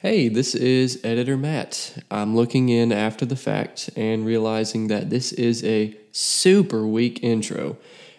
Hey, 0.00 0.28
this 0.28 0.54
is 0.54 1.00
Editor 1.02 1.36
Matt. 1.36 2.04
I'm 2.08 2.36
looking 2.36 2.68
in 2.68 2.92
after 2.92 3.26
the 3.26 3.34
fact 3.34 3.90
and 3.96 4.24
realizing 4.24 4.86
that 4.86 5.10
this 5.10 5.32
is 5.32 5.64
a 5.64 5.92
super 6.12 6.86
weak 6.86 7.18
intro. 7.24 7.76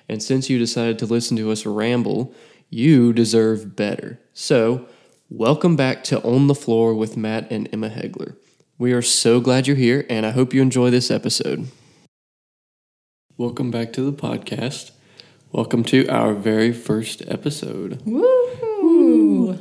And 0.10 0.21
since 0.21 0.50
you 0.50 0.60
decided 0.60 1.00
to 1.00 1.05
listen 1.05 1.38
to 1.38 1.50
us 1.52 1.65
ramble, 1.65 2.34
you 2.70 3.13
deserve 3.13 3.78
better. 3.78 4.20
So, 4.34 4.89
welcome 5.29 5.78
back 5.78 6.04
to 6.05 6.21
On 6.21 6.47
the 6.47 6.54
Floor 6.54 6.94
with 6.94 7.15
Matt 7.15 7.50
and 7.50 7.70
Emma 7.71 7.89
Hegler. 7.89 8.36
We 8.77 8.91
are 8.91 9.02
so 9.02 9.39
glad 9.39 9.66
you're 9.66 9.77
here, 9.77 10.05
and 10.09 10.25
I 10.25 10.32
hope 10.32 10.54
you 10.54 10.61
enjoy 10.61 10.89
this 10.89 11.09
episode. 11.09 11.70
Welcome 13.38 13.71
back 13.71 13.93
to 13.93 14.02
the 14.02 14.11
podcast. 14.11 14.91
Welcome 15.54 15.86
to 15.86 16.05
our 16.09 16.34
very 16.34 16.73
first 16.73 17.21
episode. 17.25 18.02
Woo! 18.05 19.59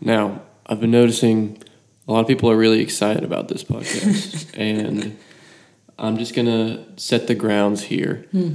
Now, 0.00 0.40
I've 0.70 0.80
been 0.80 0.92
noticing 0.92 1.60
a 2.06 2.12
lot 2.12 2.20
of 2.20 2.28
people 2.28 2.48
are 2.48 2.56
really 2.56 2.80
excited 2.80 3.24
about 3.24 3.48
this 3.48 3.64
podcast, 3.64 4.48
and 4.56 5.18
I'm 5.98 6.16
just 6.16 6.32
gonna 6.32 6.86
set 6.96 7.26
the 7.26 7.34
grounds 7.34 7.82
here. 7.82 8.24
Hmm. 8.30 8.54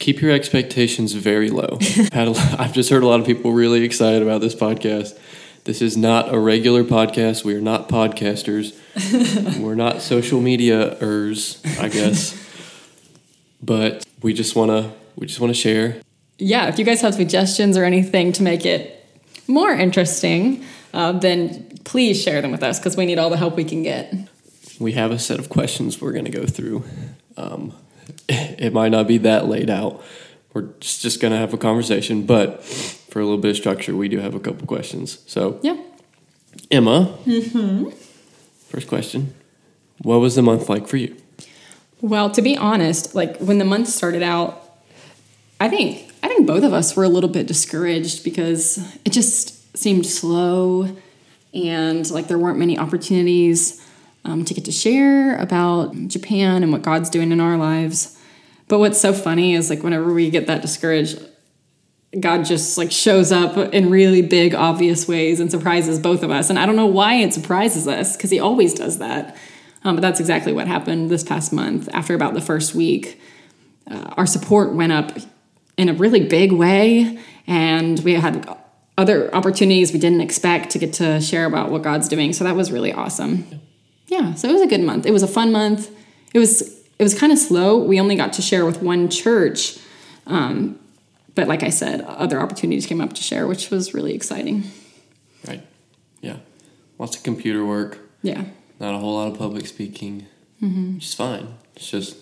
Keep 0.00 0.20
your 0.20 0.32
expectations 0.32 1.12
very 1.12 1.48
low. 1.48 1.78
Had 2.12 2.26
a 2.28 2.56
I've 2.58 2.72
just 2.72 2.90
heard 2.90 3.04
a 3.04 3.06
lot 3.06 3.20
of 3.20 3.26
people 3.26 3.52
really 3.52 3.84
excited 3.84 4.20
about 4.20 4.40
this 4.40 4.54
podcast. 4.56 5.16
This 5.62 5.80
is 5.80 5.96
not 5.96 6.34
a 6.34 6.38
regular 6.38 6.82
podcast. 6.82 7.44
We 7.44 7.54
are 7.54 7.60
not 7.60 7.88
podcasters. 7.88 8.76
We're 9.60 9.76
not 9.76 10.02
social 10.02 10.40
mediaers, 10.40 11.80
I 11.80 11.88
guess. 11.88 12.36
But 13.62 14.04
we 14.22 14.34
just 14.34 14.56
wanna 14.56 14.92
we 15.14 15.28
just 15.28 15.38
wanna 15.38 15.54
share 15.54 16.00
Yeah, 16.38 16.66
if 16.66 16.80
you 16.80 16.84
guys 16.84 17.00
have 17.02 17.14
suggestions 17.14 17.76
or 17.76 17.84
anything 17.84 18.32
to 18.32 18.42
make 18.42 18.66
it 18.66 19.04
more 19.48 19.70
interesting, 19.70 20.64
uh, 20.96 21.12
then 21.12 21.68
please 21.84 22.20
share 22.20 22.40
them 22.40 22.50
with 22.50 22.62
us 22.62 22.78
because 22.78 22.96
we 22.96 23.04
need 23.04 23.18
all 23.18 23.28
the 23.28 23.36
help 23.36 23.54
we 23.54 23.64
can 23.64 23.82
get. 23.82 24.14
we 24.80 24.92
have 24.92 25.10
a 25.10 25.18
set 25.18 25.38
of 25.38 25.50
questions 25.50 26.00
we're 26.00 26.12
going 26.12 26.24
to 26.24 26.30
go 26.30 26.46
through. 26.46 26.84
Um, 27.36 27.74
it 28.28 28.72
might 28.72 28.88
not 28.88 29.06
be 29.06 29.18
that 29.18 29.46
laid 29.46 29.68
out. 29.68 30.02
We're 30.54 30.72
just, 30.80 31.02
just 31.02 31.20
going 31.20 31.32
to 31.32 31.38
have 31.38 31.52
a 31.52 31.58
conversation, 31.58 32.24
but 32.24 32.64
for 32.64 33.20
a 33.20 33.24
little 33.24 33.38
bit 33.38 33.50
of 33.50 33.56
structure, 33.58 33.94
we 33.94 34.08
do 34.08 34.20
have 34.20 34.34
a 34.34 34.40
couple 34.40 34.66
questions. 34.66 35.18
So, 35.26 35.60
Yeah. 35.62 35.76
Emma, 36.70 37.14
mm-hmm. 37.26 37.90
first 38.70 38.88
question 38.88 39.34
What 40.00 40.16
was 40.20 40.34
the 40.34 40.42
month 40.42 40.70
like 40.70 40.88
for 40.88 40.96
you? 40.96 41.14
Well, 42.00 42.30
to 42.30 42.40
be 42.40 42.56
honest, 42.56 43.14
like 43.14 43.36
when 43.36 43.58
the 43.58 43.66
month 43.66 43.88
started 43.88 44.22
out, 44.22 44.78
I 45.60 45.68
think 45.68 46.10
I 46.22 46.28
think 46.28 46.46
both 46.46 46.64
of 46.64 46.72
us 46.72 46.96
were 46.96 47.04
a 47.04 47.08
little 47.10 47.28
bit 47.28 47.46
discouraged 47.46 48.24
because 48.24 48.78
it 49.04 49.12
just 49.12 49.55
seemed 49.76 50.06
slow 50.06 50.96
and 51.54 52.10
like 52.10 52.28
there 52.28 52.38
weren't 52.38 52.58
many 52.58 52.78
opportunities 52.78 53.82
um, 54.24 54.44
to 54.44 54.54
get 54.54 54.64
to 54.64 54.72
share 54.72 55.36
about 55.36 55.94
Japan 56.08 56.62
and 56.62 56.72
what 56.72 56.82
God's 56.82 57.08
doing 57.08 57.32
in 57.32 57.40
our 57.40 57.56
lives. 57.56 58.18
But 58.68 58.80
what's 58.80 59.00
so 59.00 59.12
funny 59.12 59.54
is 59.54 59.70
like 59.70 59.82
whenever 59.82 60.12
we 60.12 60.30
get 60.30 60.48
that 60.48 60.62
discouraged, 60.62 61.20
God 62.18 62.44
just 62.44 62.76
like 62.76 62.90
shows 62.90 63.30
up 63.30 63.56
in 63.56 63.90
really 63.90 64.22
big, 64.22 64.54
obvious 64.54 65.06
ways 65.06 65.38
and 65.38 65.50
surprises 65.50 65.98
both 65.98 66.22
of 66.22 66.30
us. 66.30 66.50
And 66.50 66.58
I 66.58 66.66
don't 66.66 66.76
know 66.76 66.86
why 66.86 67.14
it 67.14 67.32
surprises 67.32 67.86
us 67.86 68.16
because 68.16 68.30
He 68.30 68.40
always 68.40 68.74
does 68.74 68.98
that. 68.98 69.36
Um, 69.84 69.96
but 69.96 70.02
that's 70.02 70.18
exactly 70.18 70.52
what 70.52 70.66
happened 70.66 71.10
this 71.10 71.22
past 71.22 71.52
month. 71.52 71.88
After 71.92 72.14
about 72.14 72.34
the 72.34 72.40
first 72.40 72.74
week, 72.74 73.20
uh, 73.88 74.14
our 74.16 74.26
support 74.26 74.74
went 74.74 74.92
up 74.92 75.16
in 75.76 75.88
a 75.88 75.94
really 75.94 76.26
big 76.26 76.50
way, 76.50 77.18
and 77.46 78.00
we 78.00 78.14
had 78.14 78.48
other 78.98 79.34
opportunities 79.34 79.92
we 79.92 79.98
didn't 79.98 80.20
expect 80.20 80.70
to 80.70 80.78
get 80.78 80.92
to 80.94 81.20
share 81.20 81.44
about 81.44 81.70
what 81.70 81.82
God's 81.82 82.08
doing. 82.08 82.32
So 82.32 82.44
that 82.44 82.56
was 82.56 82.72
really 82.72 82.92
awesome. 82.92 83.46
Yeah, 84.08 84.34
so 84.34 84.48
it 84.48 84.52
was 84.52 84.62
a 84.62 84.66
good 84.66 84.80
month. 84.82 85.04
It 85.06 85.12
was 85.12 85.22
a 85.22 85.28
fun 85.28 85.52
month. 85.52 85.90
It 86.32 86.38
was 86.38 86.62
it 86.98 87.02
was 87.02 87.18
kind 87.18 87.32
of 87.32 87.38
slow. 87.38 87.76
We 87.76 88.00
only 88.00 88.16
got 88.16 88.32
to 88.34 88.42
share 88.42 88.64
with 88.64 88.82
one 88.82 89.10
church, 89.10 89.78
um, 90.26 90.78
but 91.34 91.46
like 91.46 91.62
I 91.62 91.68
said, 91.70 92.00
other 92.02 92.40
opportunities 92.40 92.86
came 92.86 93.00
up 93.00 93.12
to 93.14 93.22
share, 93.22 93.46
which 93.46 93.70
was 93.70 93.92
really 93.92 94.14
exciting. 94.14 94.64
Right. 95.46 95.62
Yeah. 96.20 96.38
Lots 96.98 97.16
of 97.16 97.22
computer 97.22 97.64
work, 97.64 97.98
Yeah, 98.22 98.44
not 98.80 98.94
a 98.94 98.98
whole 98.98 99.14
lot 99.14 99.30
of 99.30 99.38
public 99.38 99.66
speaking, 99.66 100.26
which 100.60 101.04
is 101.04 101.14
fine. 101.14 101.58
It's 101.74 101.90
just, 101.90 102.16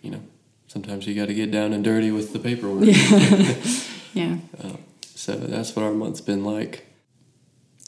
you 0.00 0.12
know, 0.12 0.20
sometimes 0.68 1.08
you 1.08 1.14
got 1.16 1.26
to 1.26 1.34
get 1.34 1.50
down 1.50 1.72
and 1.72 1.82
dirty 1.82 2.12
with 2.12 2.32
the 2.32 2.38
paperwork. 2.38 2.84
yeah. 4.14 4.36
So, 5.24 5.36
that's 5.36 5.74
what 5.74 5.82
our 5.82 5.94
month's 5.94 6.20
been 6.20 6.44
like. 6.44 6.84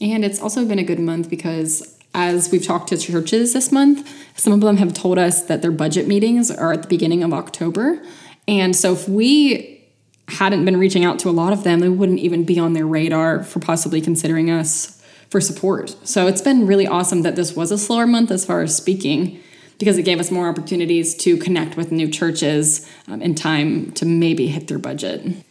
And 0.01 0.25
it's 0.25 0.41
also 0.41 0.65
been 0.65 0.79
a 0.79 0.85
good 0.85 0.99
month 0.99 1.29
because 1.29 1.99
as 2.15 2.51
we've 2.51 2.65
talked 2.65 2.89
to 2.89 2.97
churches 2.97 3.53
this 3.53 3.71
month, 3.71 4.11
some 4.39 4.55
of 4.55 4.63
them 4.63 4.79
have 4.79 4.95
told 4.95 5.19
us 5.19 5.43
that 5.43 5.61
their 5.61 5.71
budget 5.71 6.09
meetings 6.09 6.51
are 6.51 6.73
at 6.73 6.81
the 6.81 6.89
beginning 6.89 7.23
of 7.23 7.35
October. 7.35 8.03
And 8.49 8.75
so 8.75 8.95
if 8.95 9.07
we 9.07 9.85
hadn't 10.29 10.65
been 10.65 10.79
reaching 10.79 11.05
out 11.05 11.19
to 11.19 11.29
a 11.29 11.31
lot 11.31 11.53
of 11.53 11.63
them, 11.63 11.81
they 11.81 11.91
wouldn't 11.91 12.21
even 12.21 12.45
be 12.45 12.59
on 12.59 12.73
their 12.73 12.87
radar 12.87 13.45
for 13.45 13.61
possibly 13.61 14.01
considering 14.01 14.51
us 14.51 15.03
for 15.29 15.39
support. 15.39 15.95
So 16.05 16.27
it's 16.27 16.41
been 16.41 16.67
really 16.67 16.87
awesome 16.87 17.21
that 17.21 17.37
this 17.37 17.55
was 17.55 17.71
a 17.71 17.77
slower 17.77 18.07
month 18.07 18.31
as 18.31 18.47
far 18.47 18.63
as 18.63 18.75
speaking 18.75 19.39
because 19.79 19.99
it 19.99 20.05
gave 20.05 20.21
us 20.21 20.31
more 20.31 20.49
opportunities 20.49 21.15
to 21.17 21.37
connect 21.37 21.77
with 21.77 21.93
new 21.93 22.09
churches 22.09 22.91
um, 23.09 23.21
in 23.21 23.35
time 23.35 23.93
to 23.93 24.07
maybe 24.07 24.47
hit 24.47 24.69
their 24.69 24.79
budget. 24.79 25.45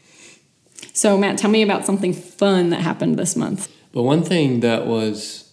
So, 0.93 1.17
Matt, 1.17 1.37
tell 1.37 1.51
me 1.51 1.61
about 1.61 1.85
something 1.85 2.13
fun 2.13 2.69
that 2.69 2.81
happened 2.81 3.17
this 3.17 3.35
month. 3.35 3.71
But 3.91 4.03
one 4.03 4.23
thing 4.23 4.59
that 4.61 4.87
was, 4.87 5.51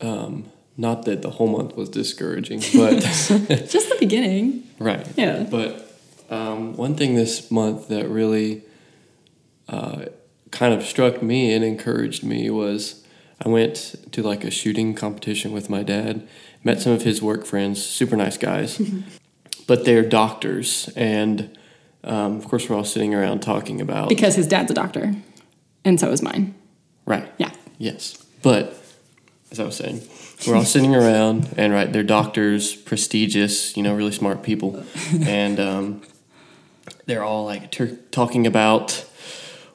um, 0.00 0.50
not 0.76 1.04
that 1.04 1.22
the 1.22 1.30
whole 1.30 1.46
month 1.48 1.76
was 1.76 1.88
discouraging, 1.88 2.60
but 2.74 3.00
Just 3.00 3.38
the 3.38 3.96
beginning. 3.98 4.64
right, 4.78 5.06
Yeah. 5.16 5.46
But 5.50 5.98
um, 6.30 6.76
one 6.76 6.94
thing 6.94 7.14
this 7.14 7.50
month 7.50 7.88
that 7.88 8.08
really 8.08 8.62
uh, 9.68 10.06
kind 10.50 10.74
of 10.74 10.84
struck 10.84 11.22
me 11.22 11.52
and 11.52 11.64
encouraged 11.64 12.24
me 12.24 12.50
was 12.50 13.04
I 13.44 13.48
went 13.48 13.94
to 14.12 14.22
like 14.22 14.44
a 14.44 14.50
shooting 14.50 14.94
competition 14.94 15.52
with 15.52 15.68
my 15.68 15.82
dad. 15.82 16.26
Met 16.62 16.80
some 16.80 16.92
of 16.92 17.02
his 17.02 17.20
work 17.20 17.44
friends, 17.44 17.84
super 17.84 18.16
nice 18.16 18.38
guys, 18.38 18.80
but 19.66 19.84
they're 19.84 20.02
doctors, 20.02 20.88
and 20.96 21.56
um, 22.04 22.36
of 22.36 22.44
course 22.48 22.68
we're 22.68 22.76
all 22.76 22.84
sitting 22.84 23.14
around 23.14 23.40
talking 23.40 23.80
about 23.80 24.08
Because 24.08 24.34
his 24.36 24.46
dad's 24.46 24.70
a 24.70 24.74
doctor, 24.74 25.14
and 25.84 25.98
so 25.98 26.10
is 26.10 26.22
mine. 26.22 26.54
right. 27.06 27.30
Yeah. 27.38 27.50
Yes. 27.78 28.24
But 28.42 28.78
as 29.50 29.58
I 29.60 29.64
was 29.64 29.76
saying, 29.76 30.02
we're 30.46 30.54
all 30.56 30.64
sitting 30.64 30.94
around 30.94 31.54
and 31.56 31.72
right, 31.72 31.90
they're 31.92 32.02
doctors, 32.02 32.74
prestigious, 32.74 33.76
you 33.76 33.82
know, 33.82 33.94
really 33.94 34.12
smart 34.12 34.42
people. 34.42 34.84
and 35.22 35.58
um, 35.58 36.02
they're 37.06 37.24
all 37.24 37.44
like 37.44 37.70
ter- 37.72 37.96
talking 38.10 38.46
about 38.46 39.04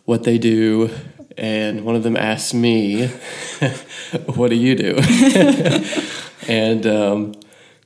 what 0.05 0.23
they 0.23 0.37
do. 0.37 0.89
And 1.37 1.83
one 1.85 1.95
of 1.95 2.03
them 2.03 2.15
asks 2.17 2.53
me, 2.53 3.07
What 4.35 4.49
do 4.49 4.55
you 4.55 4.75
do? 4.75 4.97
and 6.47 6.85
um, 6.85 7.33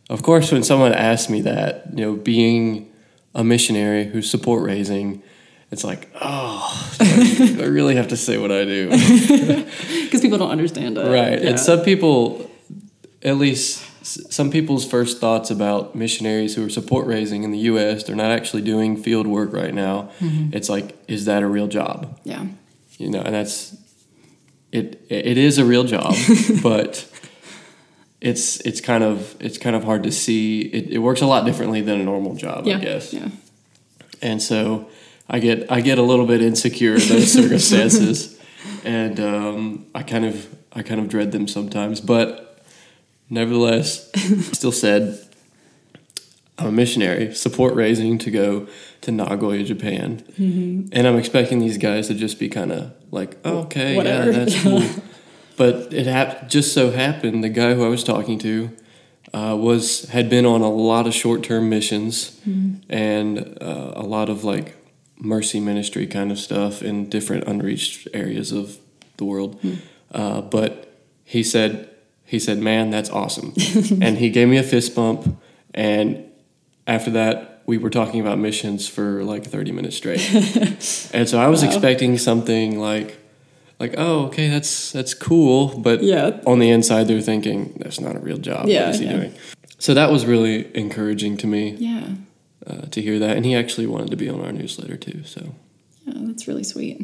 of 0.10 0.24
course, 0.24 0.52
when 0.52 0.64
someone 0.64 0.94
asks 0.94 1.30
me 1.30 1.42
that, 1.42 1.88
you 1.94 2.06
know, 2.06 2.16
being 2.16 2.92
a 3.36 3.44
missionary 3.44 4.06
who's 4.06 4.30
support 4.30 4.64
raising, 4.64 5.24
it's 5.72 5.84
like, 5.84 6.10
oh, 6.22 6.96
I 7.00 7.66
really 7.66 7.96
have 7.96 8.10
to 8.10 8.18
say 8.18 8.38
what 8.38 8.52
I 8.52 8.66
do. 8.66 8.90
Because 10.04 10.22
people 10.22 10.38
don't 10.38 10.52
understand 10.52 10.96
it. 10.96 11.02
Right. 11.02 11.42
Yeah. 11.42 11.50
And 11.50 11.60
some 11.60 11.82
people, 11.82 12.48
at 13.24 13.38
least 13.38 13.84
some 14.06 14.52
people's 14.52 14.86
first 14.86 15.20
thoughts 15.20 15.50
about 15.50 15.96
missionaries 15.96 16.54
who 16.56 16.66
are 16.66 16.70
support 16.70 17.08
raising 17.08 17.44
in 17.44 17.52
the 17.52 17.58
U.S., 17.60 18.04
they're 18.04 18.16
not 18.16 18.30
actually 18.30 18.62
doing 18.62 19.02
field 19.02 19.26
work 19.26 19.54
right 19.54 19.74
now. 19.74 20.12
Mm-hmm. 20.20 20.54
It's 20.54 20.70
like, 20.70 20.96
is 21.08 21.26
that 21.26 21.42
a 21.42 21.48
real 21.48 21.68
job? 21.68 22.20
yeah. 22.24 22.46
You 23.00 23.10
know, 23.10 23.22
and 23.22 23.34
that's 23.34 23.76
it. 24.72 25.04
It 25.10 25.38
is 25.38 25.58
a 25.58 25.66
real 25.66 25.84
job, 25.84 26.14
but 26.64 27.10
it's 28.24 28.60
it's 28.62 28.82
kind 28.82 29.04
of 29.04 29.36
it's 29.40 29.58
kind 29.58 29.76
of 29.76 29.84
hard 29.84 30.04
to 30.04 30.12
see. 30.12 30.62
It, 30.62 30.92
it 30.94 30.98
works 31.00 31.22
a 31.22 31.26
lot 31.28 31.46
differently 31.46 31.82
than 31.82 32.00
a 32.00 32.04
normal 32.04 32.36
job, 32.36 32.66
Yeah. 32.66 32.78
I 32.78 32.80
guess. 32.80 33.14
Yeah. 33.14 33.30
And 34.22 34.42
so 34.42 34.88
I 35.30 35.40
get 35.40 35.72
I 35.72 35.82
get 35.82 35.98
a 35.98 36.02
little 36.04 36.26
bit 36.26 36.42
insecure 36.42 36.94
in 36.96 37.08
those 37.08 37.32
circumstances, 37.40 38.40
and 38.86 39.20
um, 39.20 39.86
I 39.94 40.04
kind 40.04 40.26
of 40.26 40.36
I 40.72 40.82
kind 40.84 41.00
of 41.02 41.10
dread 41.10 41.32
them 41.32 41.48
sometimes. 41.48 42.00
But 42.02 42.64
nevertheless, 43.30 44.10
still 44.58 44.72
said 44.72 45.20
I'm 46.58 46.68
a 46.68 46.72
missionary, 46.72 47.34
support 47.36 47.74
raising 47.76 48.18
to 48.20 48.32
go 48.32 48.68
to 49.02 49.12
Nagoya, 49.12 49.64
Japan, 49.64 50.24
Mm-hmm. 50.40 50.90
and 50.94 51.08
I'm 51.08 51.18
expecting 51.18 51.60
these 51.60 51.78
guys 51.78 52.08
to 52.08 52.14
just 52.14 52.40
be 52.40 52.48
kind 52.48 52.72
of 52.72 52.94
like, 53.12 53.38
oh, 53.44 53.60
okay, 53.66 53.98
Whatever. 53.98 54.32
yeah, 54.32 54.38
that's 54.46 54.64
cool. 54.64 54.84
But 55.58 55.94
it 55.94 56.08
hap- 56.08 56.50
just 56.50 56.74
so 56.74 56.92
happened 56.92 57.44
the 57.44 57.50
guy 57.50 57.74
who 57.76 57.86
I 57.86 57.90
was 57.90 58.04
talking 58.04 58.40
to 58.40 58.70
uh, 59.34 59.56
was 59.60 60.06
had 60.10 60.30
been 60.30 60.46
on 60.46 60.62
a 60.62 60.70
lot 60.70 61.08
of 61.08 61.14
short 61.14 61.44
term 61.44 61.70
missions 61.70 62.40
and 62.90 63.58
uh, 63.62 63.94
a 63.96 64.04
lot 64.04 64.30
of 64.30 64.44
like 64.44 64.76
mercy 65.18 65.60
ministry 65.60 66.06
kind 66.08 66.32
of 66.32 66.40
stuff 66.40 66.82
in 66.82 67.08
different 67.10 67.44
unreached 67.46 68.08
areas 68.14 68.52
of 68.52 68.78
the 69.18 69.26
world. 69.26 69.60
Uh, 70.12 70.42
but 70.42 71.00
he 71.24 71.44
said, 71.44 71.90
he 72.26 72.40
said, 72.40 72.58
man, 72.60 72.90
that's 72.90 73.10
awesome. 73.10 73.54
and 74.02 74.18
he 74.18 74.30
gave 74.30 74.48
me 74.48 74.58
a 74.58 74.64
fist 74.64 74.96
bump. 74.96 75.38
And 75.74 76.26
after 76.88 77.12
that, 77.12 77.62
we 77.66 77.78
were 77.78 77.90
talking 77.90 78.20
about 78.22 78.38
missions 78.40 78.88
for 78.88 79.24
like 79.24 79.46
30 79.46 79.72
minutes 79.72 79.96
straight. 79.98 80.20
and 81.14 81.30
so 81.30 81.40
I 81.40 81.48
was 81.48 81.62
Wow. 81.64 81.70
expecting 81.70 82.18
something 82.18 82.80
like, 82.80 83.18
like, 83.84 83.96
oh, 83.98 84.26
okay, 84.28 84.48
that's 84.50 84.92
that's 84.92 85.14
cool, 85.14 85.78
but 85.80 86.02
Yeah. 86.04 86.40
on 86.46 86.60
the 86.60 86.70
inside 86.70 87.04
they're 87.08 87.22
thinking 87.22 87.74
that's 87.82 88.00
not 88.00 88.16
a 88.16 88.20
real 88.20 88.38
job. 88.38 88.68
Yeah, 88.68 88.86
what 88.86 88.96
is 88.96 89.00
he 89.00 89.06
yeah. 89.06 89.18
doing? 89.18 89.34
So 89.80 89.94
that 89.94 90.10
was 90.12 90.26
really 90.26 90.58
encouraging 90.76 91.38
to 91.38 91.48
me 91.48 91.76
Yeah. 91.78 92.08
uh, 92.66 92.84
to 92.94 93.02
hear 93.02 93.20
that, 93.20 93.36
and 93.38 93.46
he 93.46 93.54
actually 93.56 93.88
wanted 93.88 94.12
to 94.12 94.18
be 94.18 94.30
on 94.30 94.40
our 94.40 94.52
newsletter 94.52 94.98
too. 94.98 95.24
So 95.26 95.42
Yeah, 96.06 96.14
that's 96.28 96.48
really 96.48 96.64
sweet. 96.64 96.98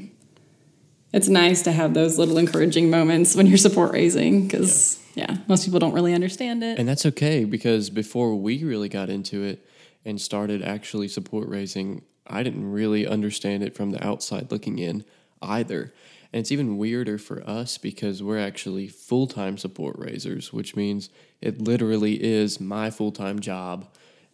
It's 1.12 1.28
nice 1.28 1.62
to 1.64 1.72
have 1.72 1.94
those 1.94 2.18
little 2.20 2.38
encouraging 2.38 2.90
moments 2.90 3.36
when 3.36 3.48
you're 3.48 3.58
support 3.58 3.92
raising 3.94 4.46
because, 4.48 5.00
yeah. 5.16 5.38
most 5.48 5.66
people 5.66 5.80
don't 5.80 5.94
really 5.94 6.14
understand 6.14 6.64
it. 6.64 6.78
And 6.80 6.88
that's 6.88 7.06
okay 7.08 7.46
because 7.46 7.90
before 7.90 8.36
we 8.36 8.64
really 8.64 8.90
got 8.90 9.10
into 9.10 9.44
it 9.44 9.66
and 10.06 10.22
started 10.22 10.62
actually 10.62 11.08
support 11.08 11.50
raising, 11.50 12.04
I 12.28 12.44
didn't 12.44 12.72
really 12.72 13.08
understand 13.08 13.64
it 13.64 13.76
from 13.76 13.90
the 13.90 14.06
outside 14.06 14.52
looking 14.52 14.78
in 14.78 15.04
either. 15.42 15.94
And 16.32 16.42
it's 16.42 16.52
even 16.52 16.78
weirder 16.78 17.18
for 17.18 17.48
us 17.48 17.78
because 17.78 18.22
we're 18.22 18.40
actually 18.40 18.88
full 18.88 19.28
time 19.28 19.58
support 19.58 19.96
raisers, 19.98 20.54
which 20.54 20.76
means 20.76 21.10
it 21.42 21.60
literally 21.60 22.24
is 22.24 22.60
my 22.60 22.90
full 22.90 23.12
time 23.12 23.40
job. 23.40 23.88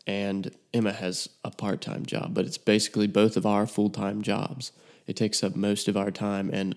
And 0.07 0.53
Emma 0.73 0.91
has 0.91 1.29
a 1.43 1.51
part 1.51 1.81
time 1.81 2.05
job, 2.05 2.33
but 2.33 2.45
it's 2.45 2.57
basically 2.57 3.07
both 3.07 3.37
of 3.37 3.45
our 3.45 3.65
full 3.65 3.89
time 3.89 4.21
jobs. 4.21 4.71
It 5.07 5.15
takes 5.15 5.43
up 5.43 5.55
most 5.55 5.87
of 5.87 5.95
our 5.95 6.11
time. 6.11 6.49
And 6.51 6.75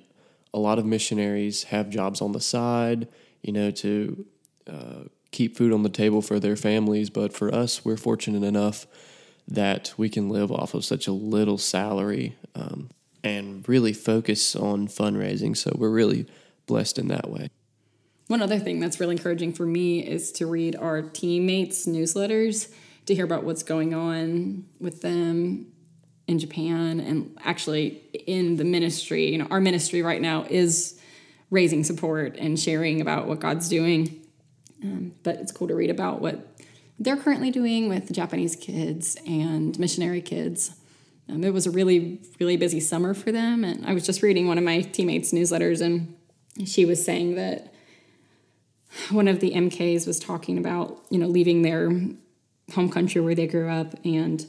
a 0.55 0.59
lot 0.59 0.79
of 0.79 0.87
missionaries 0.87 1.65
have 1.65 1.91
jobs 1.91 2.21
on 2.21 2.33
the 2.33 2.41
side, 2.41 3.09
you 3.43 3.53
know, 3.53 3.71
to 3.71 4.27
uh, 4.67 5.03
keep 5.31 5.57
food 5.57 5.73
on 5.73 5.83
the 5.83 5.89
table 5.89 6.23
for 6.23 6.39
their 6.39 6.57
families. 6.57 7.11
But 7.11 7.33
for 7.33 7.53
us, 7.53 7.85
we're 7.85 7.97
fortunate 7.97 8.45
enough 8.45 8.87
that 9.47 9.95
we 9.97 10.09
can 10.09 10.29
live 10.29 10.53
off 10.53 10.75
of 10.75 10.85
such 10.85 11.07
a 11.07 11.13
little 11.13 11.59
salary 11.59 12.37
um, 12.55 12.91
and 13.25 13.69
really 13.69 13.93
focus 13.93 14.55
on 14.55 14.89
fundraising. 14.89 15.57
So 15.57 15.73
we're 15.77 15.91
really 15.91 16.27
blessed 16.67 16.99
in 16.99 17.09
that 17.09 17.31
way. 17.31 17.51
One 18.29 18.43
other 18.43 18.59
thing 18.59 18.79
that's 18.79 19.01
really 19.01 19.17
encouraging 19.17 19.55
for 19.55 19.65
me 19.65 20.07
is 20.07 20.31
to 20.33 20.47
read 20.47 20.77
our 20.77 21.03
teammates' 21.03 21.87
newsletters 21.87 22.71
to 23.07 23.15
hear 23.15 23.25
about 23.25 23.43
what's 23.43 23.63
going 23.63 23.95
on 23.95 24.67
with 24.79 25.01
them 25.01 25.73
in 26.27 26.39
Japan 26.39 27.01
and 27.01 27.37
actually 27.43 28.03
in 28.27 28.57
the 28.57 28.65
ministry. 28.65 29.33
You 29.33 29.39
know, 29.39 29.49
our 29.51 29.61
ministry 29.61 30.03
right 30.03 30.21
now 30.21 30.45
is 30.49 31.01
raising 31.51 31.85
support 31.85 32.37
and 32.37 32.61
sharing 32.61 33.01
about 33.01 33.27
what 33.27 33.41
God's 33.41 33.69
doing. 33.71 34.21
Um, 34.85 35.15
but 35.23 35.37
it's 35.37 35.51
cool 35.51 35.69
to 35.69 35.75
read 35.75 35.91
about 35.91 36.21
what 36.21 36.47
they're 36.99 37.17
currently 37.17 37.51
doing 37.51 37.89
with 37.89 38.13
Japanese 38.13 38.55
kids 38.57 39.17
and 39.27 39.79
missionary 39.79 40.21
kids. 40.21 40.73
Um, 41.29 41.45
it 41.45 41.53
was 41.53 41.67
a 41.67 41.71
really, 41.71 42.21
really 42.41 42.57
busy 42.57 42.81
summer 42.81 43.15
for 43.15 43.31
them. 43.33 43.65
And 43.65 43.85
I 43.87 43.93
was 43.93 44.07
just 44.07 44.23
reading 44.23 44.49
one 44.49 44.59
of 44.59 44.65
my 44.65 44.81
teammates' 44.81 45.33
newsletters, 45.33 45.81
and 45.81 46.17
she 46.65 46.85
was 46.85 47.05
saying 47.05 47.35
that 47.35 47.73
one 49.11 49.29
of 49.29 49.41
the 49.41 49.53
MKs 49.53 50.07
was 50.07 50.19
talking 50.19 50.59
about, 50.59 51.05
you 51.11 51.19
know, 51.19 51.27
leaving 51.27 51.63
their 51.63 51.91
home 52.75 52.91
country 52.91 53.21
where 53.21 53.35
they 53.35 53.47
grew 53.47 53.69
up 53.69 53.95
and 54.05 54.47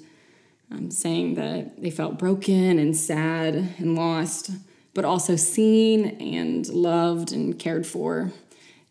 um, 0.72 0.92
saying 0.92 1.36
that 1.36 1.82
they 1.82 1.90
felt 1.90 2.20
broken 2.20 2.80
and 2.80 2.96
sad 2.96 3.56
and 3.56 3.96
lost, 3.96 4.52
but 4.94 5.04
also 5.04 5.36
seen 5.36 6.06
and 6.22 6.68
loved 6.70 7.32
and 7.32 7.58
cared 7.60 7.86
for. 7.86 8.32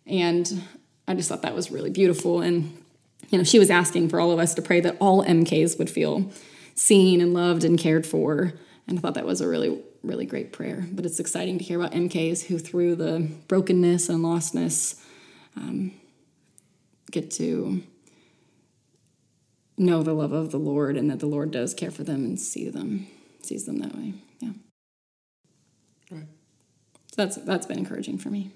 And 0.06 0.62
I 1.06 1.14
just 1.14 1.28
thought 1.28 1.42
that 1.42 1.54
was 1.54 1.70
really 1.70 1.90
beautiful. 1.90 2.40
And, 2.40 2.82
you 3.30 3.38
know, 3.38 3.44
she 3.44 3.58
was 3.58 3.70
asking 3.70 4.08
for 4.08 4.20
all 4.20 4.30
of 4.30 4.38
us 4.38 4.54
to 4.54 4.62
pray 4.62 4.80
that 4.80 4.96
all 5.00 5.24
MKs 5.24 5.78
would 5.78 5.90
feel 5.90 6.30
seen 6.78 7.20
and 7.20 7.34
loved 7.34 7.64
and 7.64 7.78
cared 7.78 8.06
for. 8.06 8.54
And 8.86 8.98
I 8.98 9.02
thought 9.02 9.14
that 9.14 9.26
was 9.26 9.40
a 9.40 9.48
really, 9.48 9.82
really 10.02 10.24
great 10.24 10.52
prayer. 10.52 10.86
But 10.90 11.04
it's 11.04 11.20
exciting 11.20 11.58
to 11.58 11.64
hear 11.64 11.78
about 11.78 11.92
MKs 11.92 12.46
who, 12.46 12.58
through 12.58 12.96
the 12.96 13.28
brokenness 13.48 14.08
and 14.08 14.24
lostness, 14.24 15.02
um, 15.56 15.92
get 17.10 17.30
to 17.32 17.82
know 19.76 20.02
the 20.02 20.14
love 20.14 20.32
of 20.32 20.50
the 20.50 20.58
Lord 20.58 20.96
and 20.96 21.10
that 21.10 21.20
the 21.20 21.26
Lord 21.26 21.50
does 21.50 21.74
care 21.74 21.90
for 21.90 22.04
them 22.04 22.24
and 22.24 22.38
see 22.38 22.68
them, 22.68 23.06
sees 23.42 23.66
them 23.66 23.78
that 23.78 23.94
way. 23.94 24.14
Yeah. 24.40 24.52
Right. 26.10 26.26
So 27.08 27.16
that's 27.16 27.36
that's 27.36 27.66
been 27.66 27.78
encouraging 27.78 28.18
for 28.18 28.30
me. 28.30 28.52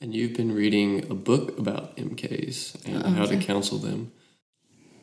And 0.00 0.14
you've 0.14 0.34
been 0.34 0.52
reading 0.52 1.10
a 1.10 1.14
book 1.14 1.56
about 1.58 1.96
MKs 1.96 2.84
and 2.84 3.04
Oh, 3.06 3.10
how 3.10 3.24
to 3.24 3.36
counsel 3.36 3.78
them. 3.78 4.10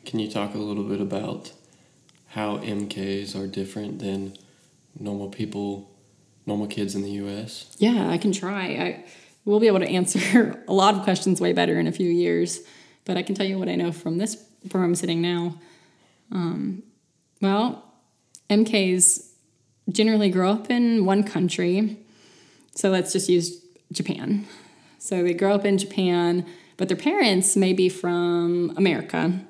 Can 0.04 0.18
you 0.18 0.30
talk 0.30 0.54
a 0.54 0.58
little 0.58 0.84
bit 0.84 1.00
about 1.00 1.52
how 2.30 2.58
MKs 2.58 3.34
are 3.34 3.48
different 3.48 3.98
than 3.98 4.36
normal 4.98 5.28
people, 5.28 5.90
normal 6.46 6.68
kids 6.68 6.94
in 6.94 7.02
the 7.02 7.10
U.S.? 7.10 7.74
Yeah, 7.78 8.08
I 8.08 8.18
can 8.18 8.30
try. 8.32 8.66
I 8.66 9.04
will 9.44 9.58
be 9.58 9.66
able 9.66 9.80
to 9.80 9.88
answer 9.88 10.62
a 10.68 10.72
lot 10.72 10.94
of 10.94 11.02
questions 11.02 11.40
way 11.40 11.52
better 11.52 11.78
in 11.78 11.88
a 11.88 11.92
few 11.92 12.08
years, 12.08 12.60
but 13.04 13.16
I 13.16 13.22
can 13.22 13.34
tell 13.34 13.46
you 13.46 13.58
what 13.58 13.68
I 13.68 13.74
know 13.74 13.90
from 13.90 14.18
this 14.18 14.44
where 14.70 14.84
I'm 14.84 14.94
sitting 14.94 15.20
now. 15.20 15.58
Um, 16.30 16.84
well, 17.40 17.84
MKs 18.48 19.32
generally 19.90 20.30
grow 20.30 20.52
up 20.52 20.70
in 20.70 21.04
one 21.04 21.24
country, 21.24 21.98
so 22.76 22.90
let's 22.90 23.12
just 23.12 23.28
use 23.28 23.60
Japan. 23.90 24.46
So 24.98 25.24
they 25.24 25.34
grow 25.34 25.54
up 25.54 25.64
in 25.64 25.78
Japan, 25.78 26.46
but 26.76 26.86
their 26.86 26.96
parents 26.96 27.56
may 27.56 27.72
be 27.72 27.88
from 27.88 28.72
America. 28.76 29.40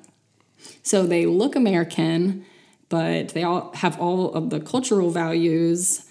So 0.81 1.05
they 1.05 1.27
look 1.27 1.55
American, 1.55 2.45
but 2.91 3.29
they 3.29 3.43
all 3.43 3.71
have 3.73 3.99
all 3.99 4.33
of 4.33 4.49
the 4.49 4.59
cultural 4.59 5.09
values 5.09 6.05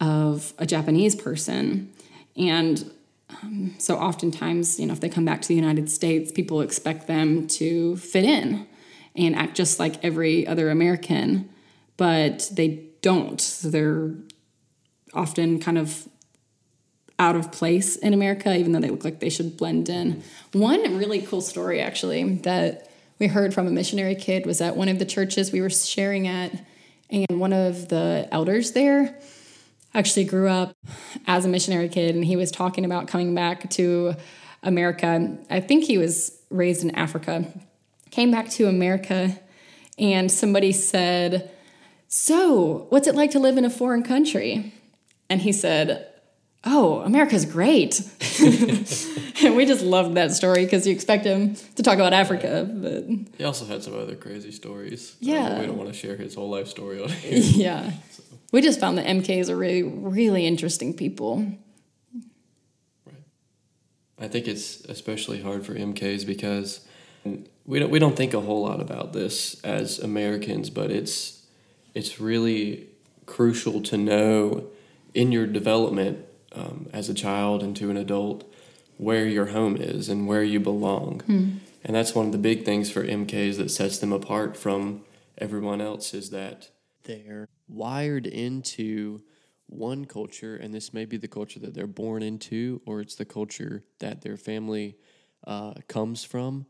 of 0.00 0.52
a 0.58 0.66
Japanese 0.66 1.14
person. 1.14 1.90
And 2.36 2.90
um, 3.30 3.76
so 3.78 3.96
oftentimes, 3.96 4.80
you 4.80 4.86
know, 4.86 4.92
if 4.92 5.00
they 5.00 5.08
come 5.08 5.24
back 5.24 5.40
to 5.42 5.48
the 5.48 5.54
United 5.54 5.88
States, 5.88 6.32
people 6.32 6.60
expect 6.60 7.06
them 7.06 7.46
to 7.46 7.96
fit 7.98 8.24
in 8.24 8.66
and 9.14 9.36
act 9.36 9.56
just 9.56 9.78
like 9.78 10.04
every 10.04 10.44
other 10.44 10.70
American, 10.70 11.48
but 11.96 12.50
they 12.52 12.86
don't. 13.00 13.40
So 13.40 13.70
they're 13.70 14.10
often 15.14 15.60
kind 15.60 15.78
of 15.78 16.08
out 17.20 17.36
of 17.36 17.52
place 17.52 17.94
in 17.94 18.12
America, 18.12 18.56
even 18.56 18.72
though 18.72 18.80
they 18.80 18.90
look 18.90 19.04
like 19.04 19.20
they 19.20 19.30
should 19.30 19.56
blend 19.56 19.88
in. 19.88 20.22
One 20.52 20.98
really 20.98 21.22
cool 21.22 21.42
story, 21.42 21.80
actually, 21.80 22.34
that 22.38 22.87
we 23.18 23.26
heard 23.26 23.52
from 23.52 23.66
a 23.66 23.70
missionary 23.70 24.14
kid 24.14 24.46
was 24.46 24.60
at 24.60 24.76
one 24.76 24.88
of 24.88 24.98
the 24.98 25.04
churches 25.04 25.52
we 25.52 25.60
were 25.60 25.70
sharing 25.70 26.26
at, 26.28 26.52
and 27.10 27.40
one 27.40 27.52
of 27.52 27.88
the 27.88 28.28
elders 28.30 28.72
there 28.72 29.18
actually 29.94 30.24
grew 30.24 30.48
up 30.48 30.76
as 31.26 31.44
a 31.44 31.48
missionary 31.48 31.88
kid, 31.88 32.14
and 32.14 32.24
he 32.24 32.36
was 32.36 32.50
talking 32.50 32.84
about 32.84 33.08
coming 33.08 33.34
back 33.34 33.68
to 33.70 34.14
America. 34.62 35.36
I 35.50 35.60
think 35.60 35.84
he 35.84 35.98
was 35.98 36.38
raised 36.50 36.82
in 36.82 36.94
Africa, 36.94 37.44
came 38.10 38.30
back 38.30 38.50
to 38.50 38.68
America, 38.68 39.38
and 39.98 40.30
somebody 40.30 40.72
said, 40.72 41.50
So, 42.06 42.86
what's 42.90 43.08
it 43.08 43.14
like 43.14 43.32
to 43.32 43.38
live 43.38 43.56
in 43.56 43.64
a 43.64 43.70
foreign 43.70 44.02
country? 44.02 44.72
And 45.28 45.42
he 45.42 45.52
said, 45.52 46.07
Oh, 46.70 47.00
America's 47.00 47.46
great. 47.46 47.98
and 49.42 49.56
we 49.56 49.64
just 49.64 49.82
loved 49.82 50.16
that 50.16 50.32
story 50.32 50.64
because 50.64 50.86
you 50.86 50.92
expect 50.92 51.24
him 51.24 51.54
to 51.76 51.82
talk 51.82 51.94
about 51.94 52.12
Africa. 52.12 52.68
But 52.70 53.04
He 53.38 53.44
also 53.44 53.64
had 53.64 53.82
some 53.82 53.94
other 53.98 54.14
crazy 54.14 54.52
stories. 54.52 55.16
Yeah. 55.18 55.46
Uh, 55.56 55.60
we 55.60 55.66
don't 55.66 55.78
want 55.78 55.88
to 55.90 55.94
share 55.98 56.16
his 56.16 56.34
whole 56.34 56.50
life 56.50 56.68
story 56.68 57.02
on 57.02 57.08
here. 57.24 57.38
yeah, 57.38 57.92
we 58.52 58.60
just 58.60 58.80
found 58.80 58.98
that 58.98 59.06
MKs 59.06 59.48
are 59.48 59.56
really, 59.56 59.82
really 59.82 60.46
interesting 60.46 60.92
people. 60.92 61.38
Right. 63.06 63.14
I 64.18 64.28
think 64.28 64.46
it's 64.46 64.80
especially 64.84 65.40
hard 65.40 65.64
for 65.64 65.74
MKs 65.74 66.26
because 66.26 66.80
we 67.64 67.78
don't 67.78 67.90
we 67.90 67.98
don't 67.98 68.14
think 68.16 68.34
a 68.34 68.40
whole 68.40 68.62
lot 68.62 68.80
about 68.82 69.14
this 69.14 69.58
as 69.62 69.98
Americans, 70.00 70.68
but 70.68 70.90
it's 70.90 71.46
it's 71.94 72.20
really 72.20 72.88
crucial 73.24 73.80
to 73.84 73.96
know 73.96 74.66
in 75.14 75.32
your 75.32 75.46
development 75.46 76.26
um, 76.52 76.88
as 76.92 77.08
a 77.08 77.14
child 77.14 77.62
and 77.62 77.76
to 77.76 77.90
an 77.90 77.96
adult 77.96 78.50
where 78.96 79.26
your 79.26 79.46
home 79.46 79.76
is 79.76 80.08
and 80.08 80.26
where 80.26 80.42
you 80.42 80.58
belong. 80.58 81.22
And 81.84 81.94
that's 81.94 82.14
one 82.14 82.26
of 82.26 82.32
the 82.32 82.38
big 82.38 82.64
things 82.64 82.90
for 82.90 83.04
MKs 83.04 83.56
that 83.58 83.70
sets 83.70 83.98
them 83.98 84.12
apart 84.12 84.56
from 84.56 85.04
everyone 85.38 85.80
else 85.80 86.12
is 86.14 86.30
that 86.30 86.70
they're 87.04 87.48
wired 87.68 88.26
into 88.26 89.22
one 89.66 90.04
culture, 90.06 90.56
and 90.56 90.74
this 90.74 90.92
may 90.92 91.04
be 91.04 91.16
the 91.16 91.28
culture 91.28 91.60
that 91.60 91.74
they're 91.74 91.86
born 91.86 92.22
into, 92.22 92.80
or 92.86 93.00
it's 93.00 93.14
the 93.14 93.24
culture 93.24 93.84
that 93.98 94.22
their 94.22 94.36
family 94.36 94.96
uh, 95.46 95.74
comes 95.88 96.24
from, 96.24 96.66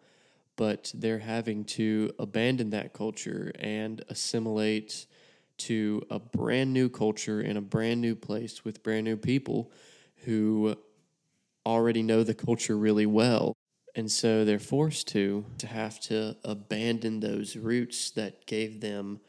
but 0.57 0.93
they're 0.95 1.21
having 1.21 1.65
to 1.65 2.13
abandon 2.19 2.71
that 2.71 2.93
culture 2.93 3.53
and 3.59 4.05
assimilate 4.09 5.07
to 5.59 6.03
a 6.11 6.19
brand 6.19 6.73
new 6.73 6.89
culture 6.89 7.41
in 7.41 7.57
a 7.57 7.61
brand 7.61 8.01
new 8.01 8.15
place 8.15 8.65
with 8.65 8.83
brand 8.83 9.05
new 9.05 9.17
people 9.17 9.71
who 10.25 10.77
already 11.67 12.03
know 12.03 12.23
the 12.23 12.35
culture 12.35 12.77
really 12.77 13.07
well. 13.07 13.55
And 13.95 14.11
so 14.11 14.45
they're 14.45 14.59
forced 14.59 15.09
to 15.09 15.45
to 15.59 15.67
have 15.67 16.01
to 16.01 16.37
abandon 16.45 17.21
those 17.21 17.57
roots 17.57 18.11
that 18.13 18.47
gave 18.47 18.81
them 18.81 19.21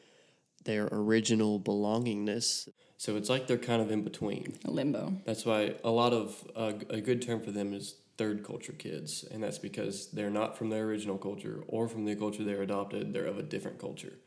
their 0.66 0.88
original 0.92 1.60
belongingness. 1.60 2.70
So 2.98 3.16
it's 3.16 3.30
like 3.30 3.48
they're 3.48 3.58
kind 3.58 3.82
of 3.82 3.92
in 3.92 4.04
between. 4.04 4.60
A 4.66 4.72
limbo. 4.72 5.14
That's 5.26 5.46
why 5.46 5.76
a 5.84 5.90
lot 5.90 6.14
of 6.14 6.46
uh, 6.56 6.74
a 6.90 7.02
good 7.02 7.22
term 7.22 7.42
for 7.42 7.52
them 7.52 7.74
is 7.74 7.96
third 8.18 8.44
culture 8.44 8.74
kids, 8.74 9.24
and 9.32 9.42
that's 9.42 9.58
because 9.58 10.12
they're 10.12 10.30
not 10.30 10.58
from 10.58 10.70
their 10.70 10.86
original 10.86 11.18
culture 11.18 11.64
or 11.68 11.88
from 11.88 12.04
the 12.04 12.16
culture 12.16 12.44
they're 12.44 12.62
adopted. 12.62 13.14
They're 13.14 13.26
of 13.26 13.40
a 13.40 13.44
different 13.44 13.80
culture. 13.80 14.20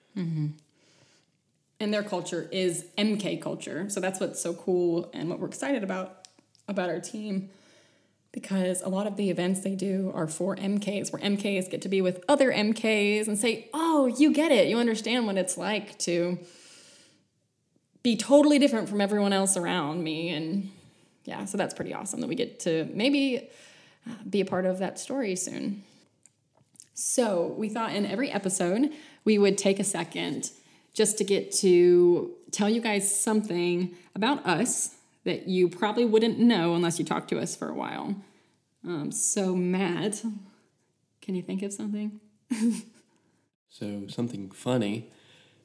And 1.82 1.92
their 1.92 2.04
culture 2.04 2.48
is 2.52 2.86
MK 2.96 3.42
culture. 3.42 3.90
So 3.90 3.98
that's 3.98 4.20
what's 4.20 4.40
so 4.40 4.54
cool 4.54 5.10
and 5.12 5.28
what 5.28 5.40
we're 5.40 5.48
excited 5.48 5.82
about 5.82 6.28
about 6.68 6.88
our 6.88 7.00
team 7.00 7.50
because 8.30 8.80
a 8.82 8.88
lot 8.88 9.06
of 9.06 9.16
the 9.16 9.28
events 9.28 9.60
they 9.60 9.74
do 9.74 10.10
are 10.14 10.28
for 10.28 10.56
MKs 10.56 11.12
where 11.12 11.20
MKs 11.20 11.68
get 11.68 11.82
to 11.82 11.88
be 11.88 12.00
with 12.00 12.24
other 12.28 12.52
MKs 12.52 13.26
and 13.26 13.36
say, 13.36 13.68
"Oh, 13.74 14.06
you 14.06 14.32
get 14.32 14.52
it. 14.52 14.68
You 14.68 14.78
understand 14.78 15.26
what 15.26 15.36
it's 15.36 15.58
like 15.58 15.98
to 15.98 16.38
be 18.02 18.16
totally 18.16 18.58
different 18.60 18.88
from 18.88 19.00
everyone 19.00 19.32
else 19.32 19.56
around 19.56 20.04
me." 20.04 20.28
And 20.28 20.70
yeah, 21.24 21.44
so 21.46 21.58
that's 21.58 21.74
pretty 21.74 21.92
awesome 21.92 22.20
that 22.20 22.28
we 22.28 22.36
get 22.36 22.60
to 22.60 22.88
maybe 22.94 23.50
uh, 24.08 24.14
be 24.30 24.40
a 24.40 24.46
part 24.46 24.66
of 24.66 24.78
that 24.78 25.00
story 25.00 25.34
soon. 25.34 25.82
So, 26.94 27.54
we 27.58 27.68
thought 27.68 27.94
in 27.94 28.06
every 28.06 28.30
episode 28.30 28.92
we 29.24 29.36
would 29.36 29.58
take 29.58 29.80
a 29.80 29.84
second 29.84 30.52
just 30.94 31.18
to 31.18 31.24
get 31.24 31.52
to 31.52 32.32
tell 32.50 32.68
you 32.68 32.80
guys 32.80 33.18
something 33.18 33.94
about 34.14 34.44
us 34.46 34.96
that 35.24 35.48
you 35.48 35.68
probably 35.68 36.04
wouldn't 36.04 36.38
know 36.38 36.74
unless 36.74 36.98
you 36.98 37.04
talked 37.04 37.30
to 37.30 37.38
us 37.38 37.54
for 37.56 37.68
a 37.68 37.74
while. 37.74 38.14
Um, 38.84 39.12
so, 39.12 39.54
Matt, 39.54 40.22
can 41.20 41.34
you 41.34 41.42
think 41.42 41.62
of 41.62 41.72
something? 41.72 42.20
So 43.74 44.02
something 44.06 44.50
funny 44.50 45.08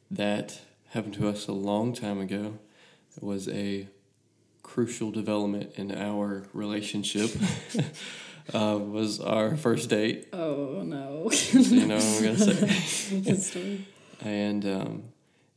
that 0.10 0.62
happened 0.91 1.15
to 1.15 1.27
us 1.27 1.46
a 1.50 1.51
long 1.51 1.91
time 1.91 2.22
ago 2.22 2.57
was 3.19 3.50
a 3.50 3.89
crucial 4.63 5.12
development 5.12 5.74
in 5.75 5.91
our 5.91 6.46
relationship. 6.53 7.29
uh, 8.53 8.79
was 8.81 9.19
our 9.19 9.57
first 9.57 9.89
date. 9.89 10.29
Oh, 10.31 10.84
no. 10.86 11.29
You 11.51 11.86
know 11.86 11.96
what 11.98 12.17
I'm 12.17 13.24
gonna 13.24 13.36
say. 13.36 13.79
And 14.22 14.65
um, 14.65 15.03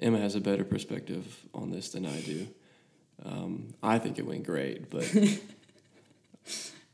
Emma 0.01 0.19
has 0.19 0.35
a 0.35 0.41
better 0.41 0.65
perspective 0.65 1.47
on 1.55 1.71
this 1.71 1.91
than 1.91 2.07
I 2.07 2.21
do. 2.21 2.47
Um, 3.25 3.75
I 3.83 3.99
think 3.99 4.19
it 4.19 4.27
went 4.27 4.45
great, 4.45 4.91
but 4.91 5.05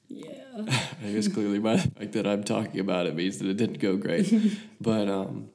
Yeah. 0.09 0.33
I 0.59 1.11
guess 1.13 1.29
clearly 1.29 1.59
by 1.59 1.77
the 1.77 1.91
fact 1.91 2.13
that 2.13 2.27
I'm 2.27 2.45
talking 2.45 2.81
about 2.81 3.07
it 3.07 3.15
means 3.15 3.39
that 3.39 3.49
it 3.49 3.57
didn't 3.57 3.79
go 3.81 3.97
great. 3.97 4.33
but 4.81 5.09
um, 5.09 5.49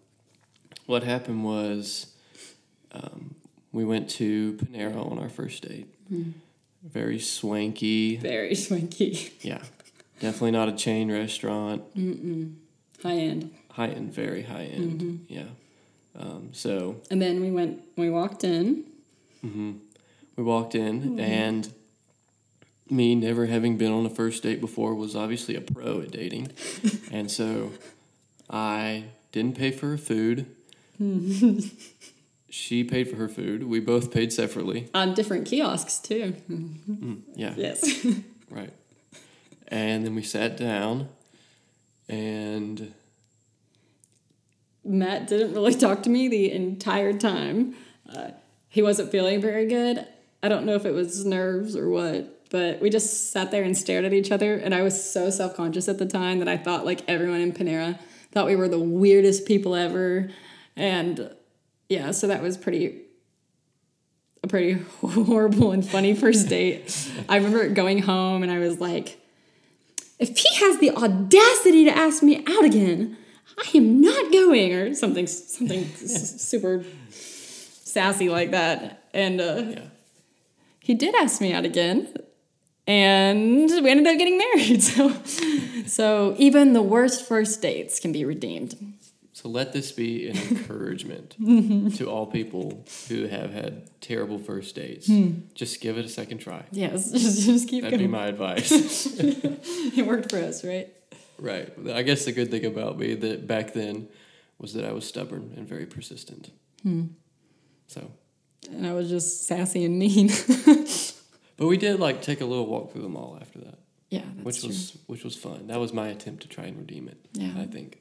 what 0.85 1.03
happened 1.03 1.43
was 1.43 2.13
um, 2.91 3.35
we 3.71 3.85
went 3.85 4.09
to 4.11 4.53
Panera 4.53 5.09
on 5.09 5.19
our 5.19 5.29
first 5.29 5.67
date. 5.67 5.87
Very 6.83 7.19
swanky. 7.19 8.17
Very 8.17 8.55
swanky. 8.55 9.33
Yeah. 9.41 9.61
Definitely 10.19 10.51
not 10.51 10.69
a 10.69 10.73
chain 10.73 11.11
restaurant. 11.11 11.83
High 13.01 13.15
end. 13.17 13.55
High 13.71 13.87
end, 13.87 14.13
very 14.13 14.43
high 14.43 14.65
end. 14.65 15.25
Yeah. 15.29 15.45
Um, 16.17 16.49
so 16.51 16.97
And 17.09 17.21
then 17.21 17.41
we 17.41 17.51
went, 17.51 17.81
we 17.97 18.09
walked 18.09 18.43
in. 18.43 18.85
we 19.43 20.43
walked 20.43 20.75
in, 20.75 21.19
and 21.19 21.71
me 22.89 23.15
never 23.15 23.45
having 23.45 23.77
been 23.77 23.91
on 23.91 24.05
a 24.05 24.09
first 24.09 24.43
date 24.43 24.59
before 24.59 24.93
was 24.93 25.15
obviously 25.15 25.55
a 25.55 25.61
pro 25.61 26.01
at 26.01 26.11
dating. 26.11 26.49
and 27.11 27.31
so 27.31 27.71
I 28.49 29.05
didn't 29.31 29.57
pay 29.57 29.71
for 29.71 29.87
her 29.87 29.97
food. 29.97 30.45
she 32.49 32.83
paid 32.83 33.09
for 33.09 33.15
her 33.15 33.29
food. 33.29 33.63
We 33.63 33.79
both 33.79 34.11
paid 34.11 34.33
separately. 34.33 34.89
On 34.93 35.13
different 35.13 35.45
kiosks 35.47 35.97
too. 35.99 36.35
Yeah. 37.33 37.53
Yes. 37.55 38.05
Right. 38.49 38.73
And 39.69 40.05
then 40.05 40.13
we 40.15 40.21
sat 40.21 40.57
down 40.57 41.07
and 42.09 42.93
Matt 44.83 45.27
didn't 45.27 45.53
really 45.53 45.73
talk 45.85 46.03
to 46.03 46.09
me 46.09 46.27
the 46.27 46.51
entire 46.51 47.13
time. 47.13 47.75
Uh, 48.07 48.31
he 48.67 48.81
wasn't 48.81 49.11
feeling 49.11 49.41
very 49.41 49.67
good. 49.67 50.05
I 50.43 50.49
don't 50.49 50.65
know 50.65 50.75
if 50.75 50.85
it 50.85 50.91
was 50.91 51.25
nerves 51.25 51.75
or 51.75 51.89
what, 51.89 52.49
but 52.49 52.81
we 52.81 52.89
just 52.89 53.31
sat 53.31 53.51
there 53.51 53.63
and 53.63 53.77
stared 53.77 54.05
at 54.05 54.13
each 54.13 54.31
other. 54.31 54.55
And 54.55 54.73
I 54.73 54.81
was 54.81 55.11
so 55.11 55.29
self 55.29 55.55
conscious 55.55 55.87
at 55.87 55.97
the 55.97 56.05
time 56.05 56.39
that 56.39 56.47
I 56.47 56.57
thought 56.57 56.85
like 56.85 57.03
everyone 57.07 57.41
in 57.41 57.51
Panera 57.51 57.99
thought 58.31 58.45
we 58.45 58.55
were 58.55 58.67
the 58.67 58.79
weirdest 58.79 59.45
people 59.45 59.75
ever. 59.75 60.29
And 60.75 61.35
yeah, 61.89 62.11
so 62.11 62.27
that 62.27 62.41
was 62.41 62.57
pretty 62.57 63.01
a 64.43 64.47
pretty 64.47 64.73
horrible 65.01 65.71
and 65.71 65.87
funny 65.87 66.15
first 66.15 66.49
date. 66.49 67.11
I 67.29 67.37
remember 67.37 67.69
going 67.69 67.99
home 67.99 68.43
and 68.43 68.51
I 68.51 68.59
was 68.59 68.79
like, 68.79 69.19
if 70.19 70.37
he 70.37 70.55
has 70.65 70.79
the 70.79 70.91
audacity 70.91 71.85
to 71.85 71.91
ask 71.91 72.21
me 72.21 72.43
out 72.47 72.63
again, 72.63 73.17
I 73.57 73.77
am 73.77 74.01
not 74.01 74.31
going, 74.31 74.73
or 74.73 74.93
something, 74.93 75.27
something 75.27 75.85
super 75.95 76.83
sassy 77.09 78.29
like 78.29 78.51
that. 78.51 79.03
And 79.13 79.41
uh, 79.41 79.63
yeah. 79.67 79.83
he 80.79 80.93
did 80.93 81.15
ask 81.15 81.41
me 81.41 81.53
out 81.53 81.65
again, 81.65 82.13
and 82.87 83.69
we 83.69 83.89
ended 83.89 84.07
up 84.07 84.17
getting 84.17 84.37
married. 84.37 84.83
So, 84.91 85.13
so 85.85 86.35
even 86.37 86.73
the 86.73 86.81
worst 86.81 87.27
first 87.27 87.61
dates 87.61 87.99
can 87.99 88.11
be 88.11 88.23
redeemed. 88.23 88.75
So 89.33 89.49
let 89.49 89.73
this 89.73 89.91
be 89.91 90.29
an 90.29 90.37
encouragement 90.49 91.35
to 91.97 92.05
all 92.05 92.27
people 92.27 92.85
who 93.09 93.27
have 93.27 93.51
had 93.51 93.89
terrible 93.99 94.37
first 94.37 94.75
dates. 94.75 95.09
Just 95.55 95.81
give 95.81 95.97
it 95.97 96.05
a 96.05 96.09
second 96.09 96.37
try. 96.37 96.63
Yes, 96.71 97.11
just, 97.11 97.45
just 97.45 97.67
keep 97.67 97.83
That'd 97.83 97.99
be 97.99 98.07
my 98.07 98.27
advice. 98.27 98.71
It 99.17 100.05
worked 100.05 100.29
for 100.29 100.37
us, 100.37 100.63
right? 100.63 100.89
Right. 101.41 101.71
I 101.93 102.01
guess 102.03 102.23
the 102.25 102.31
good 102.31 102.49
thing 102.51 102.65
about 102.65 102.97
me 102.97 103.15
that 103.15 103.47
back 103.47 103.73
then 103.73 104.07
was 104.57 104.73
that 104.75 104.85
I 104.85 104.93
was 104.93 105.05
stubborn 105.07 105.53
and 105.57 105.67
very 105.67 105.85
persistent. 105.85 106.51
Hmm. 106.83 107.07
So, 107.87 108.11
And 108.71 108.85
I 108.87 108.93
was 108.93 109.09
just 109.09 109.45
sassy 109.47 109.83
and 109.83 109.97
mean. 109.99 110.29
but 111.57 111.67
we 111.67 111.77
did 111.77 111.99
like 111.99 112.21
take 112.21 112.41
a 112.41 112.45
little 112.45 112.67
walk 112.67 112.91
through 112.93 113.01
the 113.01 113.09
mall 113.09 113.37
after 113.41 113.59
that, 113.59 113.79
yeah, 114.09 114.21
that's 114.35 114.45
which 114.45 114.59
true. 114.61 114.69
was 114.69 114.97
which 115.07 115.23
was 115.23 115.35
fun. 115.35 115.67
That 115.67 115.79
was 115.79 115.91
my 115.93 116.07
attempt 116.07 116.43
to 116.43 116.47
try 116.47 116.65
and 116.65 116.77
redeem 116.77 117.07
it. 117.07 117.17
Yeah. 117.33 117.51
I 117.57 117.65
think, 117.65 117.99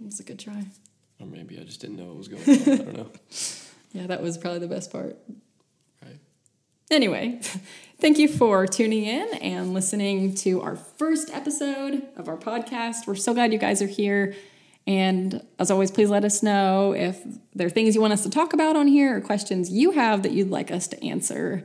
it 0.00 0.04
was 0.06 0.20
a 0.20 0.24
good 0.24 0.38
try. 0.38 0.66
or 1.20 1.26
maybe 1.26 1.58
I 1.58 1.64
just 1.64 1.80
didn't 1.80 1.96
know 1.96 2.06
what 2.06 2.16
was 2.16 2.28
going 2.28 2.42
on. 2.42 2.72
I 2.72 2.76
don't 2.84 2.96
know. 2.96 3.10
Yeah, 3.92 4.06
that 4.06 4.22
was 4.22 4.38
probably 4.38 4.60
the 4.60 4.68
best 4.68 4.92
part. 4.92 5.18
Anyway, 6.90 7.38
thank 8.00 8.18
you 8.18 8.26
for 8.26 8.66
tuning 8.66 9.04
in 9.04 9.32
and 9.34 9.72
listening 9.72 10.34
to 10.34 10.60
our 10.60 10.74
first 10.74 11.30
episode 11.32 12.02
of 12.16 12.28
our 12.28 12.36
podcast. 12.36 13.06
We're 13.06 13.14
so 13.14 13.32
glad 13.32 13.52
you 13.52 13.60
guys 13.60 13.80
are 13.80 13.86
here. 13.86 14.34
And 14.88 15.46
as 15.60 15.70
always, 15.70 15.92
please 15.92 16.10
let 16.10 16.24
us 16.24 16.42
know 16.42 16.92
if 16.92 17.22
there 17.54 17.68
are 17.68 17.70
things 17.70 17.94
you 17.94 18.00
want 18.00 18.12
us 18.12 18.24
to 18.24 18.30
talk 18.30 18.54
about 18.54 18.74
on 18.74 18.88
here 18.88 19.16
or 19.16 19.20
questions 19.20 19.70
you 19.70 19.92
have 19.92 20.24
that 20.24 20.32
you'd 20.32 20.50
like 20.50 20.72
us 20.72 20.88
to 20.88 21.04
answer. 21.04 21.62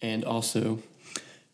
And 0.00 0.24
also, 0.24 0.78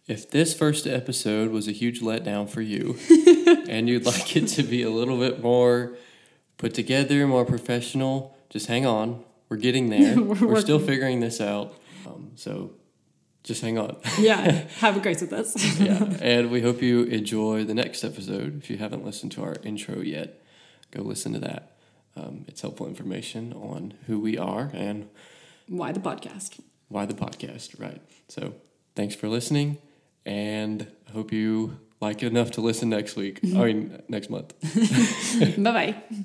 if 0.06 0.30
this 0.30 0.54
first 0.54 0.87
episode 0.87 1.50
was 1.50 1.66
a 1.66 1.73
huge 1.73 2.00
letdown 2.00 2.49
for 2.49 2.61
you 2.61 2.97
and 3.68 3.88
you'd 3.88 4.06
like 4.06 4.37
it 4.37 4.47
to 4.50 4.62
be 4.62 4.83
a 4.83 4.90
little 4.90 5.18
bit 5.18 5.42
more 5.42 5.97
put 6.59 6.75
together, 6.75 7.26
more 7.26 7.44
professional, 7.44 8.37
just 8.50 8.68
hang 8.68 8.87
on. 8.87 9.25
We're 9.49 9.56
getting 9.56 9.90
there. 9.90 10.14
We're 10.21 10.47
We're, 10.47 10.61
still 10.61 10.78
figuring 10.78 11.18
this 11.18 11.40
out. 11.40 11.75
Um, 12.06 12.32
so 12.34 12.73
just 13.42 13.61
hang 13.62 13.78
on. 13.78 13.96
Yeah, 14.18 14.50
have 14.78 14.96
a 14.96 15.00
grace 15.00 15.20
with 15.20 15.32
us. 15.32 15.78
yeah. 15.78 16.02
And 16.20 16.50
we 16.50 16.61
hope 16.62 16.80
you 16.82 17.02
enjoy 17.04 17.64
the 17.64 17.75
next 17.75 18.04
episode. 18.04 18.58
If 18.58 18.70
you 18.70 18.76
haven't 18.78 19.04
listened 19.04 19.32
to 19.32 19.42
our 19.42 19.56
intro 19.62 20.00
yet, 20.00 20.42
go 20.90 21.02
listen 21.02 21.32
to 21.34 21.38
that. 21.40 21.73
Um, 22.16 22.44
it's 22.49 22.61
helpful 22.61 22.87
information 22.87 23.52
on 23.52 23.94
who 24.06 24.20
we 24.20 24.38
are 24.38 24.70
and 24.73 25.08
Why 25.68 25.92
the 25.92 26.00
podcast? 26.00 26.61
why 26.88 27.06
the 27.06 27.14
podcast, 27.14 27.80
right? 27.80 28.00
So 28.28 28.54
thanks 28.94 29.14
for 29.16 29.28
listening, 29.28 29.78
and 30.25 30.87
I 31.08 31.12
hope 31.12 31.32
you 31.32 31.78
like 32.00 32.23
it 32.23 32.26
enough 32.26 32.52
to 32.52 32.61
listen 32.61 32.88
next 32.90 33.16
week. 33.16 33.40
I 33.42 33.46
mean, 33.64 34.02
next 34.08 34.30
month. 34.30 34.54
bye 35.62 35.73
bye. 35.73 36.25